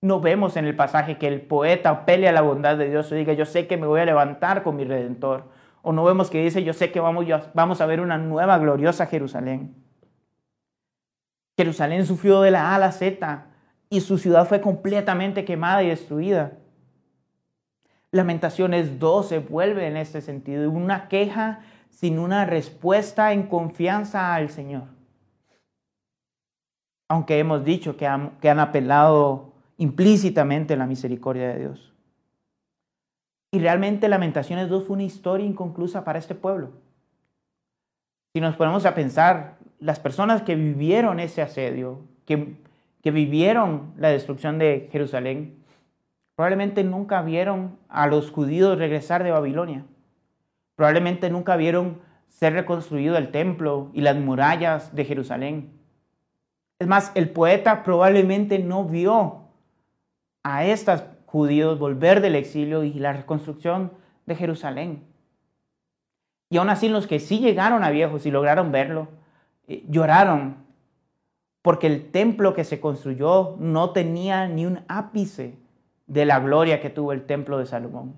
[0.00, 3.32] No vemos en el pasaje que el poeta pelea la bondad de Dios y diga,
[3.32, 5.44] yo sé que me voy a levantar con mi redentor.
[5.82, 9.06] O no vemos que dice, yo sé que vamos, vamos a ver una nueva gloriosa
[9.06, 9.74] Jerusalén.
[11.56, 13.46] Jerusalén sufrió de la A a la Z
[13.90, 16.52] y su ciudad fue completamente quemada y destruida.
[18.12, 24.50] Lamentaciones 2 se vuelve en este sentido, una queja sin una respuesta en confianza al
[24.50, 24.84] Señor.
[27.08, 29.47] Aunque hemos dicho que han apelado
[29.78, 31.94] implícitamente la misericordia de Dios.
[33.50, 36.72] Y realmente Lamentaciones 2 fue una historia inconclusa para este pueblo.
[38.34, 42.56] Si nos ponemos a pensar, las personas que vivieron ese asedio, que,
[43.02, 45.58] que vivieron la destrucción de Jerusalén,
[46.38, 49.84] Probablemente nunca vieron a los judíos regresar de Babilonia.
[50.76, 55.72] Probablemente nunca vieron ser reconstruido el templo y las murallas de Jerusalén.
[56.78, 59.47] Es más, el poeta probablemente no vio
[60.56, 63.92] a estos judíos volver del exilio y la reconstrucción
[64.24, 65.04] de Jerusalén.
[66.48, 69.08] Y aún así los que sí llegaron a viejos y lograron verlo,
[69.66, 70.56] eh, lloraron
[71.60, 75.58] porque el templo que se construyó no tenía ni un ápice
[76.06, 78.16] de la gloria que tuvo el templo de Salomón.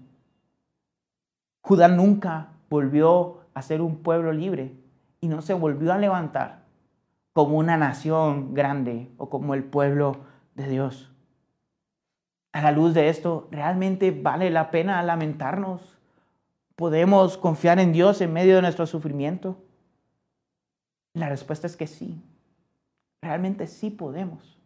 [1.62, 4.72] Judá nunca volvió a ser un pueblo libre
[5.20, 6.62] y no se volvió a levantar
[7.32, 10.18] como una nación grande o como el pueblo
[10.54, 11.09] de Dios.
[12.52, 15.98] A la luz de esto, ¿realmente vale la pena lamentarnos?
[16.74, 19.56] ¿Podemos confiar en Dios en medio de nuestro sufrimiento?
[21.14, 22.22] La respuesta es que sí.
[23.22, 24.58] Realmente sí podemos.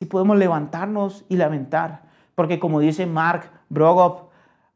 [0.00, 2.02] Sí podemos levantarnos y lamentar.
[2.34, 4.30] Porque como dice Mark Brogop,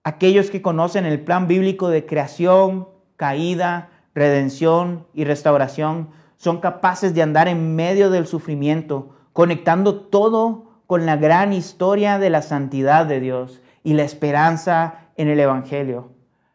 [0.04, 7.22] aquellos que conocen el plan bíblico de creación, caída, redención y restauración son capaces de
[7.22, 13.20] andar en medio del sufrimiento, conectando todo con la gran historia de la santidad de
[13.20, 16.12] Dios y la esperanza en el Evangelio.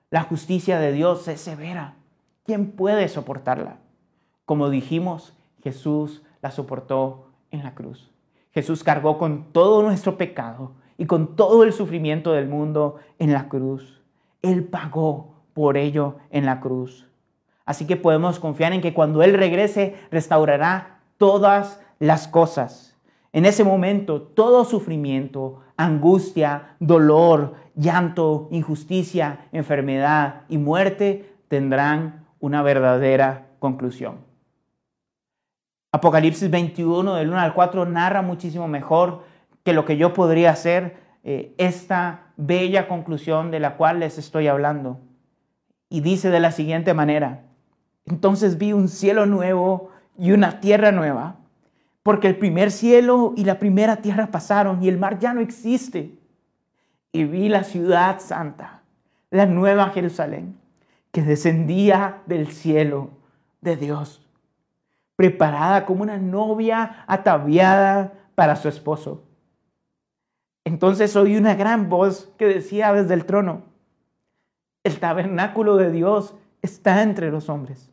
[0.10, 1.98] La justicia de Dios es severa.
[2.44, 3.78] ¿Quién puede soportarla?
[4.46, 8.10] Como dijimos, Jesús la soportó en la cruz.
[8.50, 13.50] Jesús cargó con todo nuestro pecado y con todo el sufrimiento del mundo en la
[13.50, 14.02] cruz.
[14.42, 17.08] Él pagó por ello en la cruz.
[17.66, 22.93] Así que podemos confiar en que cuando Él regrese restaurará todas las cosas.
[23.34, 33.48] En ese momento, todo sufrimiento, angustia, dolor, llanto, injusticia, enfermedad y muerte tendrán una verdadera
[33.58, 34.20] conclusión.
[35.92, 39.24] Apocalipsis 21 del 1 al 4 narra muchísimo mejor
[39.64, 44.48] que lo que yo podría hacer eh, esta bella conclusión de la cual les estoy
[44.48, 45.00] hablando.
[45.90, 47.46] Y dice de la siguiente manera,
[48.06, 51.38] entonces vi un cielo nuevo y una tierra nueva,
[52.04, 56.20] porque el primer cielo y la primera tierra pasaron y el mar ya no existe.
[57.14, 58.82] Y vi la ciudad santa,
[59.30, 60.58] la nueva Jerusalén,
[61.12, 63.12] que descendía del cielo
[63.62, 64.28] de Dios,
[65.16, 69.24] preparada como una novia ataviada para su esposo.
[70.66, 73.64] Entonces oí una gran voz que decía desde el trono,
[74.84, 77.90] el tabernáculo de Dios está entre los hombres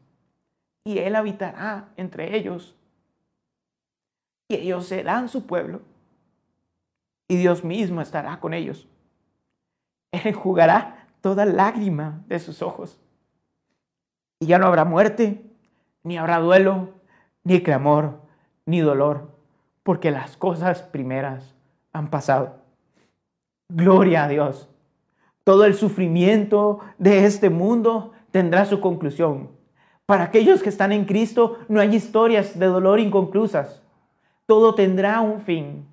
[0.85, 2.75] y Él habitará entre ellos.
[4.51, 5.81] Y ellos serán su pueblo.
[7.29, 8.89] Y Dios mismo estará con ellos.
[10.11, 12.99] Él enjugará toda lágrima de sus ojos.
[14.41, 15.41] Y ya no habrá muerte,
[16.03, 16.89] ni habrá duelo,
[17.45, 18.23] ni clamor,
[18.67, 19.31] ni dolor,
[19.85, 21.55] porque las cosas primeras
[21.93, 22.57] han pasado.
[23.69, 24.69] Gloria a Dios.
[25.45, 29.51] Todo el sufrimiento de este mundo tendrá su conclusión.
[30.07, 33.80] Para aquellos que están en Cristo no hay historias de dolor inconclusas.
[34.51, 35.87] Todo tendrá un fin.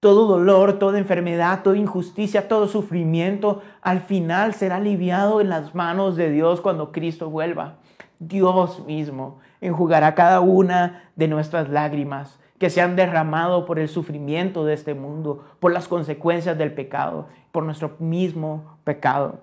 [0.00, 6.16] Todo dolor, toda enfermedad, toda injusticia, todo sufrimiento, al final será aliviado en las manos
[6.16, 7.76] de Dios cuando Cristo vuelva.
[8.18, 14.64] Dios mismo enjugará cada una de nuestras lágrimas que se han derramado por el sufrimiento
[14.64, 19.42] de este mundo, por las consecuencias del pecado, por nuestro mismo pecado.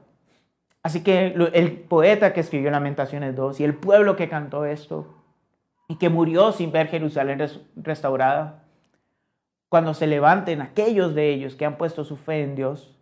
[0.84, 5.17] Así que el poeta que escribió Lamentaciones 2 y el pueblo que cantó esto
[5.88, 7.42] y que murió sin ver Jerusalén
[7.76, 8.64] restaurada,
[9.70, 12.96] cuando se levanten aquellos de ellos que han puesto su fe en Dios,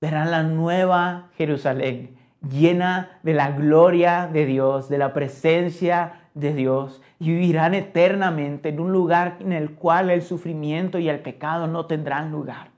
[0.00, 7.02] verán la nueva Jerusalén llena de la gloria de Dios, de la presencia de Dios
[7.18, 11.86] y vivirán eternamente en un lugar en el cual el sufrimiento y el pecado no
[11.86, 12.70] tendrán lugar,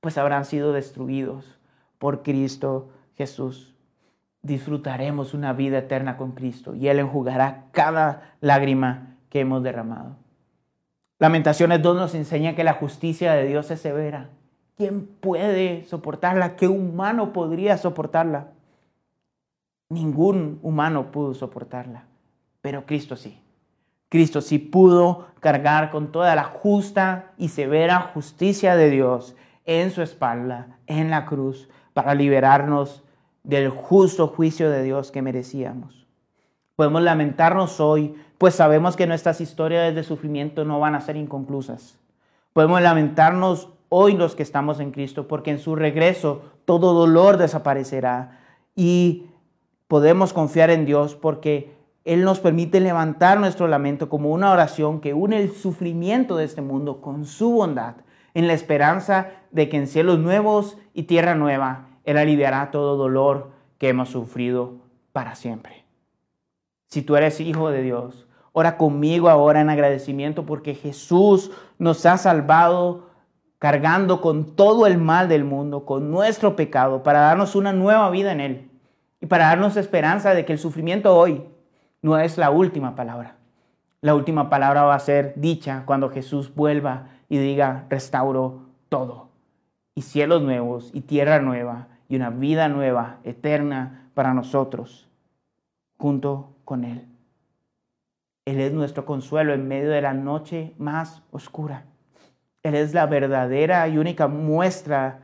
[0.00, 1.58] pues habrán sido destruidos
[1.98, 3.74] por Cristo Jesús.
[4.42, 10.16] Disfrutaremos una vida eterna con Cristo y Él enjugará cada lágrima que hemos derramado.
[11.18, 14.30] Lamentaciones 2 nos enseña que la justicia de Dios es severa.
[14.76, 16.56] ¿Quién puede soportarla?
[16.56, 18.48] ¿Qué humano podría soportarla?
[19.90, 22.04] Ningún humano pudo soportarla
[22.62, 23.40] pero Cristo sí.
[24.08, 30.02] Cristo sí pudo cargar con toda la justa y severa justicia de Dios en su
[30.02, 33.04] espalda, en la cruz, para liberarnos
[33.42, 36.06] del justo juicio de Dios que merecíamos.
[36.76, 41.98] Podemos lamentarnos hoy, pues sabemos que nuestras historias de sufrimiento no van a ser inconclusas.
[42.52, 48.40] Podemos lamentarnos hoy los que estamos en Cristo, porque en su regreso todo dolor desaparecerá
[48.74, 49.26] y
[49.88, 51.74] podemos confiar en Dios porque
[52.04, 56.62] él nos permite levantar nuestro lamento como una oración que une el sufrimiento de este
[56.62, 57.96] mundo con su bondad,
[58.32, 63.50] en la esperanza de que en cielos nuevos y tierra nueva Él aliviará todo dolor
[63.78, 64.74] que hemos sufrido
[65.12, 65.84] para siempre.
[66.86, 72.16] Si tú eres hijo de Dios, ora conmigo ahora en agradecimiento porque Jesús nos ha
[72.16, 73.10] salvado
[73.60, 78.32] cargando con todo el mal del mundo, con nuestro pecado, para darnos una nueva vida
[78.32, 78.70] en Él
[79.20, 81.44] y para darnos esperanza de que el sufrimiento hoy
[82.02, 83.36] no es la última palabra.
[84.00, 89.28] La última palabra va a ser dicha cuando Jesús vuelva y diga, restauro todo.
[89.94, 95.08] Y cielos nuevos y tierra nueva y una vida nueva, eterna para nosotros,
[95.96, 97.06] junto con Él.
[98.44, 101.84] Él es nuestro consuelo en medio de la noche más oscura.
[102.64, 105.20] Él es la verdadera y única muestra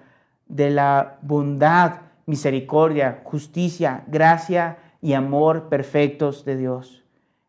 [0.46, 7.04] de la bondad, misericordia, justicia, gracia y amor perfectos de Dios.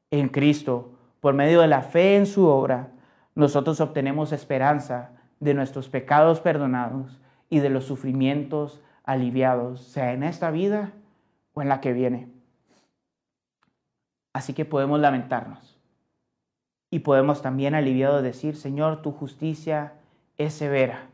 [0.10, 2.88] En Cristo, por medio de la fe en su obra,
[3.36, 7.22] nosotros obtenemos esperanza de nuestros pecados perdonados
[7.52, 10.92] y de los sufrimientos aliviados, sea en esta vida
[11.54, 12.30] o en la que viene.
[14.34, 15.80] Así que podemos lamentarnos
[16.92, 19.94] y podemos también aliviados decir, Señor, tu justicia
[20.38, 21.10] es severa.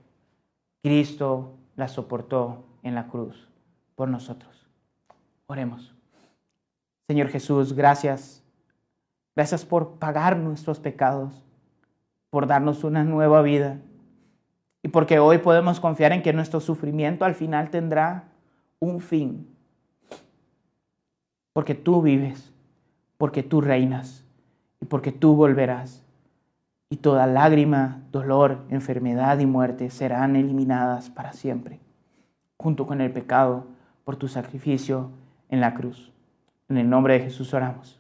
[0.81, 3.47] Cristo la soportó en la cruz
[3.95, 4.67] por nosotros.
[5.45, 5.95] Oremos.
[7.07, 8.43] Señor Jesús, gracias.
[9.35, 11.43] Gracias por pagar nuestros pecados,
[12.29, 13.79] por darnos una nueva vida
[14.84, 18.25] y porque hoy podemos confiar en que nuestro sufrimiento al final tendrá
[18.79, 19.47] un fin.
[21.53, 22.51] Porque tú vives,
[23.17, 24.25] porque tú reinas
[24.81, 26.03] y porque tú volverás.
[26.89, 31.79] Y toda lágrima, dolor, enfermedad y muerte serán eliminadas para siempre,
[32.57, 33.65] junto con el pecado
[34.03, 35.11] por tu sacrificio
[35.49, 36.11] en la cruz.
[36.67, 37.99] En el nombre de Jesús oramos.